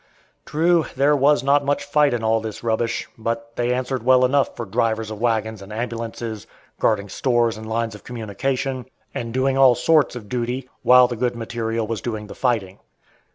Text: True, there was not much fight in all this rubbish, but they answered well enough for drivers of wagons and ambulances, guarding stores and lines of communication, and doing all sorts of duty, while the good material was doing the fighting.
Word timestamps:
True, 0.47 0.87
there 0.95 1.15
was 1.15 1.43
not 1.43 1.63
much 1.63 1.83
fight 1.83 2.11
in 2.11 2.23
all 2.23 2.39
this 2.41 2.63
rubbish, 2.63 3.07
but 3.19 3.55
they 3.55 3.71
answered 3.71 4.01
well 4.01 4.25
enough 4.25 4.55
for 4.57 4.65
drivers 4.65 5.11
of 5.11 5.21
wagons 5.21 5.61
and 5.61 5.71
ambulances, 5.71 6.47
guarding 6.79 7.07
stores 7.07 7.55
and 7.55 7.69
lines 7.69 7.93
of 7.93 8.03
communication, 8.03 8.87
and 9.13 9.31
doing 9.31 9.59
all 9.59 9.75
sorts 9.75 10.15
of 10.15 10.27
duty, 10.27 10.67
while 10.81 11.07
the 11.07 11.15
good 11.15 11.35
material 11.35 11.85
was 11.85 12.01
doing 12.01 12.25
the 12.25 12.33
fighting. 12.33 12.79